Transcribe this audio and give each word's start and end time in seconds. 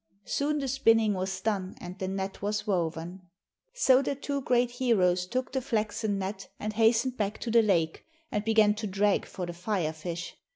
Soon 0.25 0.57
the 0.57 0.67
spinning 0.67 1.13
was 1.13 1.41
done 1.41 1.75
and 1.79 1.99
the 1.99 2.07
net 2.07 2.41
was 2.41 2.65
woven. 2.65 3.21
So 3.75 4.01
the 4.01 4.15
two 4.15 4.41
great 4.41 4.71
heroes 4.71 5.27
took 5.27 5.51
the 5.51 5.61
flaxen 5.61 6.17
net 6.17 6.47
and 6.59 6.73
hastened 6.73 7.17
back 7.17 7.37
to 7.41 7.51
the 7.51 7.61
lake 7.61 8.03
and 8.31 8.43
began 8.43 8.73
to 8.77 8.87
drag 8.87 9.27
for 9.27 9.45
the 9.45 9.53
Fire 9.53 9.93
fish. 9.93 10.35